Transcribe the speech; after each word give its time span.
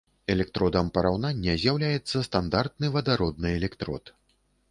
Электродам 0.33 0.87
параўнання 0.95 1.53
з'яўляецца 1.65 2.23
стандартны 2.29 2.91
вадародны 2.97 3.47
электрод. 3.61 4.03